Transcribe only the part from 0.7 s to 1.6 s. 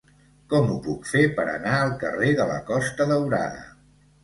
ho puc fer per